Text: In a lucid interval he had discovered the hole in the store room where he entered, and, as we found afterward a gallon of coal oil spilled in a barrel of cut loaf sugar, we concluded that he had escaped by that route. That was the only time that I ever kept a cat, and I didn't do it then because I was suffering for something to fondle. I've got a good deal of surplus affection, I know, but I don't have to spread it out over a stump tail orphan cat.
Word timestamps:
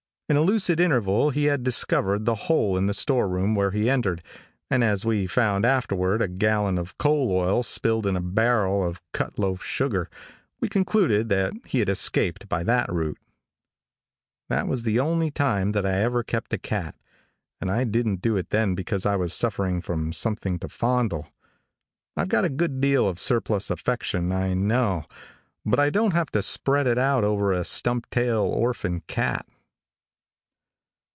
In 0.31 0.37
a 0.37 0.41
lucid 0.41 0.79
interval 0.79 1.31
he 1.31 1.43
had 1.47 1.61
discovered 1.61 2.23
the 2.23 2.35
hole 2.47 2.77
in 2.77 2.85
the 2.85 2.93
store 2.93 3.27
room 3.27 3.53
where 3.53 3.71
he 3.71 3.89
entered, 3.89 4.23
and, 4.69 4.81
as 4.81 5.03
we 5.03 5.27
found 5.27 5.65
afterward 5.65 6.21
a 6.21 6.29
gallon 6.29 6.77
of 6.77 6.97
coal 6.97 7.33
oil 7.33 7.63
spilled 7.63 8.07
in 8.07 8.15
a 8.15 8.21
barrel 8.21 8.81
of 8.81 9.01
cut 9.11 9.37
loaf 9.37 9.61
sugar, 9.61 10.09
we 10.61 10.69
concluded 10.69 11.27
that 11.27 11.51
he 11.65 11.79
had 11.79 11.89
escaped 11.89 12.47
by 12.47 12.63
that 12.63 12.89
route. 12.89 13.19
That 14.47 14.69
was 14.69 14.83
the 14.83 15.01
only 15.01 15.31
time 15.31 15.73
that 15.73 15.85
I 15.85 16.01
ever 16.01 16.23
kept 16.23 16.53
a 16.53 16.57
cat, 16.57 16.95
and 17.59 17.69
I 17.69 17.83
didn't 17.83 18.21
do 18.21 18.37
it 18.37 18.51
then 18.51 18.73
because 18.73 19.05
I 19.05 19.17
was 19.17 19.33
suffering 19.33 19.81
for 19.81 20.13
something 20.13 20.59
to 20.59 20.69
fondle. 20.69 21.27
I've 22.15 22.29
got 22.29 22.45
a 22.45 22.49
good 22.49 22.79
deal 22.79 23.05
of 23.05 23.19
surplus 23.19 23.69
affection, 23.69 24.31
I 24.31 24.53
know, 24.53 25.03
but 25.65 25.77
I 25.81 25.89
don't 25.89 26.13
have 26.13 26.31
to 26.31 26.41
spread 26.41 26.87
it 26.87 26.97
out 26.97 27.25
over 27.25 27.51
a 27.51 27.65
stump 27.65 28.09
tail 28.11 28.43
orphan 28.43 29.01
cat. 29.07 29.45